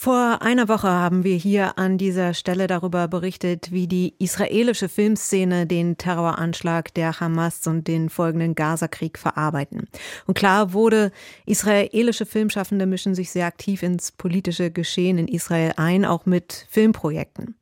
[0.00, 5.66] vor einer Woche haben wir hier an dieser Stelle darüber berichtet, wie die israelische Filmszene
[5.66, 9.88] den Terroranschlag der Hamas und den folgenden Gazakrieg verarbeiten.
[10.28, 11.10] Und klar wurde,
[11.46, 17.56] israelische Filmschaffende mischen sich sehr aktiv ins politische Geschehen in Israel ein, auch mit Filmprojekten.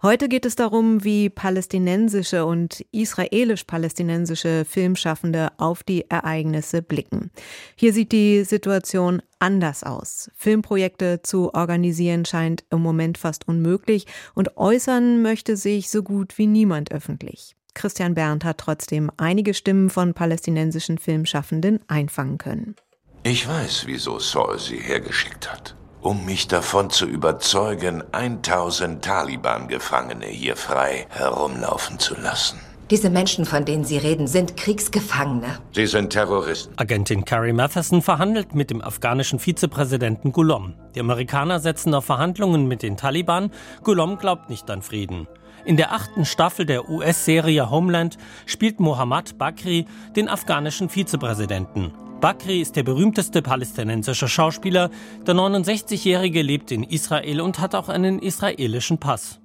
[0.00, 7.30] Heute geht es darum, wie palästinensische und israelisch-palästinensische Filmschaffende auf die Ereignisse blicken.
[7.76, 10.30] Hier sieht die Situation anders aus.
[10.34, 16.46] Filmprojekte zu organisieren scheint im Moment fast unmöglich und äußern möchte sich so gut wie
[16.46, 17.54] niemand öffentlich.
[17.74, 22.76] Christian Berndt hat trotzdem einige Stimmen von palästinensischen Filmschaffenden einfangen können.
[23.24, 30.56] Ich weiß, wieso Saul sie hergeschickt hat um mich davon zu überzeugen, 1000 Taliban-Gefangene hier
[30.56, 32.60] frei herumlaufen zu lassen.
[32.92, 35.60] Diese Menschen, von denen Sie reden, sind Kriegsgefangene.
[35.74, 36.74] Sie sind Terroristen.
[36.76, 40.74] Agentin Carrie Matheson verhandelt mit dem afghanischen Vizepräsidenten Gulom.
[40.94, 43.50] Die Amerikaner setzen auf Verhandlungen mit den Taliban.
[43.82, 45.26] Gulom glaubt nicht an Frieden.
[45.64, 51.94] In der achten Staffel der US-Serie Homeland spielt Mohammad Bakri den afghanischen Vizepräsidenten.
[52.20, 54.90] Bakri ist der berühmteste palästinensische Schauspieler.
[55.26, 59.41] Der 69-Jährige lebt in Israel und hat auch einen israelischen Pass.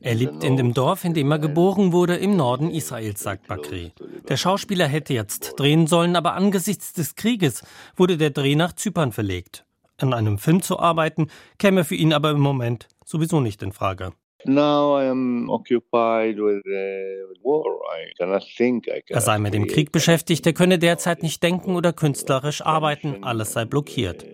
[0.00, 3.92] Er lebt in dem Dorf, in dem er geboren wurde, im Norden Israels, sagt Bakri.
[4.28, 7.62] Der Schauspieler hätte jetzt drehen sollen, aber angesichts des Krieges
[7.96, 9.64] wurde der Dreh nach Zypern verlegt.
[9.98, 14.12] An einem Film zu arbeiten, käme für ihn aber im Moment sowieso nicht in Frage.
[19.08, 23.52] Er sei mit dem Krieg beschäftigt, er könne derzeit nicht denken oder künstlerisch arbeiten, alles
[23.52, 24.26] sei blockiert.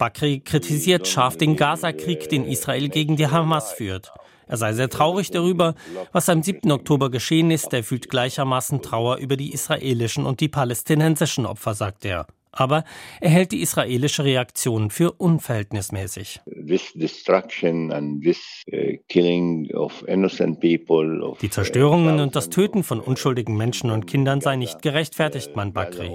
[0.00, 4.10] Bakri kritisiert scharf den Gaza-Krieg, den Israel gegen die Hamas führt.
[4.46, 5.74] Er sei sehr traurig darüber,
[6.10, 6.72] was am 7.
[6.72, 7.70] Oktober geschehen ist.
[7.74, 12.26] Er fühlt gleichermaßen Trauer über die israelischen und die palästinensischen Opfer, sagt er.
[12.52, 12.84] Aber
[13.20, 16.40] er hält die israelische Reaktion für unverhältnismäßig.
[16.46, 16.52] Uh,
[21.40, 26.10] die Zerstörungen und das Töten von unschuldigen Menschen und Kindern sei nicht gerechtfertigt, meint Bakri.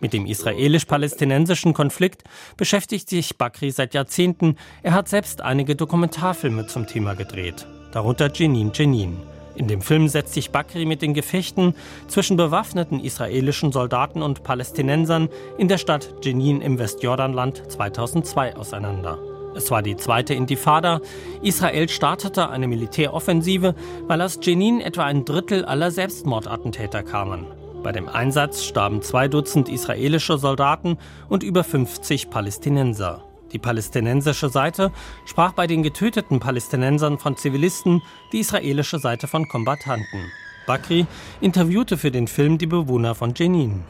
[0.00, 2.22] Mit dem israelisch-palästinensischen Konflikt
[2.56, 4.56] beschäftigt sich Bakri seit Jahrzehnten.
[4.82, 9.16] Er hat selbst einige Dokumentarfilme zum Thema gedreht, darunter Jenin Jenin.
[9.54, 11.74] In dem Film setzt sich Bakri mit den Gefechten
[12.08, 15.28] zwischen bewaffneten israelischen Soldaten und Palästinensern
[15.58, 19.18] in der Stadt Jenin im Westjordanland 2002 auseinander.
[19.54, 21.00] Es war die zweite Intifada.
[21.42, 23.74] Israel startete eine Militäroffensive,
[24.06, 27.46] weil aus Jenin etwa ein Drittel aller Selbstmordattentäter kamen.
[27.82, 33.24] Bei dem Einsatz starben zwei Dutzend israelische Soldaten und über 50 Palästinenser.
[33.52, 34.92] Die palästinensische Seite
[35.26, 38.02] sprach bei den getöteten Palästinensern von Zivilisten,
[38.32, 40.30] die israelische Seite von Kombattanten.
[40.66, 41.06] Bakri
[41.40, 43.82] interviewte für den Film die Bewohner von Jenin.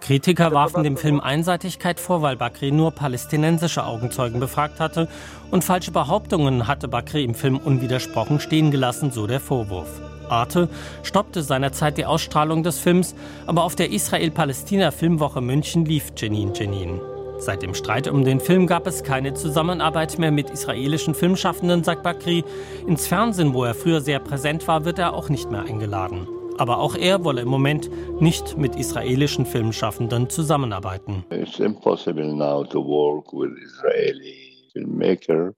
[0.00, 5.08] Kritiker warfen dem Film Einseitigkeit vor, weil Bakri nur palästinensische Augenzeugen befragt hatte
[5.50, 10.17] und falsche Behauptungen hatte Bakri im Film unwidersprochen stehen gelassen, so der Vorwurf.
[10.30, 10.68] Arte
[11.02, 13.14] stoppte seinerzeit die Ausstrahlung des Films,
[13.46, 17.00] aber auf der Israel-Palästina-Filmwoche München lief Jenin Jenin.
[17.38, 22.02] Seit dem Streit um den Film gab es keine Zusammenarbeit mehr mit israelischen Filmschaffenden, sagt
[22.02, 22.44] Bakri.
[22.86, 26.26] Ins Fernsehen, wo er früher sehr präsent war, wird er auch nicht mehr eingeladen.
[26.58, 27.88] Aber auch er wolle im Moment
[28.20, 31.24] nicht mit israelischen Filmschaffenden zusammenarbeiten.
[31.30, 34.47] It's impossible now to work with Israeli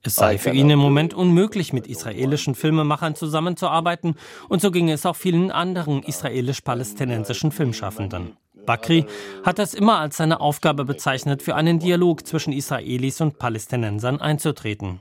[0.02, 4.14] es sei für ihn im Moment unmöglich, mit israelischen Filmemachern zusammenzuarbeiten,
[4.48, 8.36] und so ging es auch vielen anderen israelisch-palästinensischen Filmschaffenden.
[8.66, 9.06] Bakri
[9.42, 15.00] hat es immer als seine Aufgabe bezeichnet, für einen Dialog zwischen Israelis und Palästinensern einzutreten.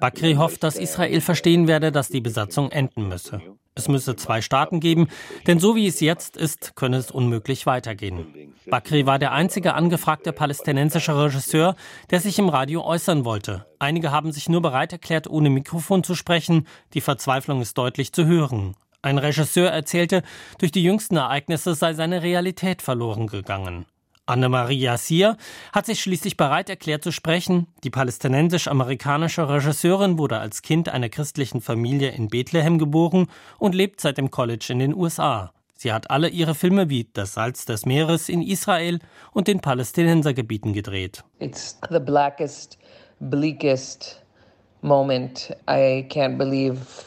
[0.00, 3.42] Bakri hofft, dass Israel verstehen werde, dass die Besatzung enden müsse.
[3.74, 5.08] Es müsse zwei Staaten geben,
[5.46, 8.54] denn so wie es jetzt ist, könne es unmöglich weitergehen.
[8.66, 11.76] Bakri war der einzige angefragte palästinensische Regisseur,
[12.10, 13.66] der sich im Radio äußern wollte.
[13.78, 16.66] Einige haben sich nur bereit erklärt, ohne Mikrofon zu sprechen.
[16.94, 18.74] Die Verzweiflung ist deutlich zu hören.
[19.02, 20.22] Ein Regisseur erzählte,
[20.58, 23.86] durch die jüngsten Ereignisse sei seine Realität verloren gegangen.
[24.30, 25.36] Anne-Marie Sier
[25.72, 27.66] hat sich schließlich bereit erklärt zu sprechen.
[27.84, 33.26] Die palästinensisch-amerikanische Regisseurin wurde als Kind einer christlichen Familie in Bethlehem geboren
[33.58, 35.52] und lebt seit dem College in den USA.
[35.76, 39.00] Sie hat alle ihre Filme wie Das Salz des Meeres in Israel
[39.32, 41.24] und den Palästinensergebieten gedreht.
[41.38, 42.78] It's the blackest,
[43.18, 44.22] bleakest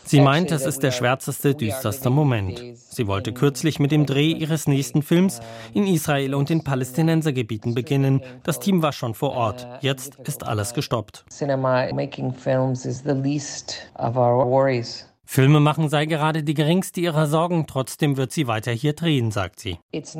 [0.05, 2.61] Sie meint, es ist der schwärzeste, düsterste Moment.
[2.75, 5.39] Sie wollte kürzlich mit dem Dreh ihres nächsten Films
[5.73, 8.21] in Israel und den Palästinensergebieten beginnen.
[8.43, 9.67] Das Team war schon vor Ort.
[9.81, 11.25] Jetzt ist alles gestoppt.
[11.29, 15.07] Cinema making films is the least of our worries.
[15.33, 19.59] Filme machen sei gerade die geringste ihrer Sorgen, trotzdem wird sie weiter hier drehen, sagt
[19.59, 19.79] sie.
[19.91, 20.15] Es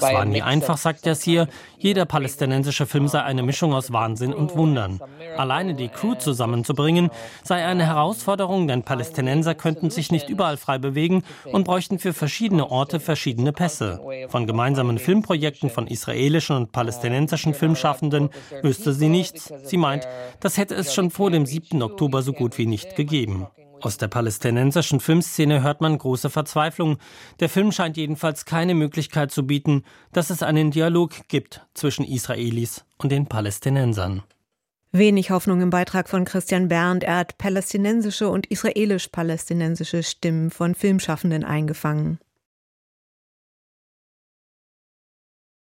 [0.00, 1.46] war nie einfach, sagt Yassir.
[1.76, 4.98] Jeder palästinensische Film sei eine Mischung aus Wahnsinn und Wundern.
[5.36, 7.10] Alleine die Crew zusammenzubringen,
[7.44, 11.22] sei eine Herausforderung, denn Palästinenser könnten sich nicht überall frei bewegen
[11.52, 14.00] und bräuchten für verschiedene Orte verschiedene Pässe.
[14.30, 18.30] Von gemeinsamen Filmprojekten von israelischen und palästinensischen Filmschaffenden
[18.62, 19.52] wüsste sie nichts.
[19.64, 20.08] Sie meint,
[20.40, 21.82] das hätte es schon vor dem 7.
[21.82, 23.46] Oktober so gut wie nicht gegeben.
[23.82, 26.98] Aus der palästinensischen Filmszene hört man große Verzweiflung.
[27.40, 32.84] Der Film scheint jedenfalls keine Möglichkeit zu bieten, dass es einen Dialog gibt zwischen Israelis
[32.98, 34.22] und den Palästinensern.
[34.92, 37.04] Wenig Hoffnung im Beitrag von Christian Berndt.
[37.04, 42.18] Er hat palästinensische und israelisch-palästinensische Stimmen von Filmschaffenden eingefangen.